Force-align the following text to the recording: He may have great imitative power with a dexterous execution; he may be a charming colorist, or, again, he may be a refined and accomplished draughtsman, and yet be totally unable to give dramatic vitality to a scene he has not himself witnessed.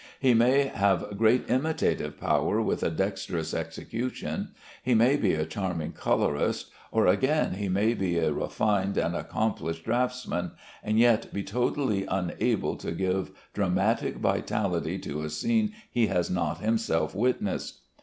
He 0.19 0.33
may 0.33 0.63
have 0.65 1.15
great 1.15 1.47
imitative 1.47 2.19
power 2.19 2.59
with 2.59 2.81
a 2.81 2.89
dexterous 2.89 3.53
execution; 3.53 4.49
he 4.81 4.95
may 4.95 5.15
be 5.15 5.35
a 5.35 5.45
charming 5.45 5.91
colorist, 5.91 6.71
or, 6.91 7.05
again, 7.05 7.53
he 7.53 7.69
may 7.69 7.93
be 7.93 8.17
a 8.17 8.33
refined 8.33 8.97
and 8.97 9.15
accomplished 9.15 9.83
draughtsman, 9.85 10.53
and 10.83 10.97
yet 10.97 11.31
be 11.31 11.43
totally 11.43 12.07
unable 12.07 12.75
to 12.77 12.93
give 12.93 13.29
dramatic 13.53 14.15
vitality 14.17 14.97
to 14.97 15.21
a 15.21 15.29
scene 15.29 15.71
he 15.91 16.07
has 16.07 16.31
not 16.31 16.61
himself 16.61 17.13
witnessed. 17.13 17.81